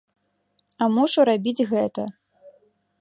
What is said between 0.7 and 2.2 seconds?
А мушу рабіць гэта.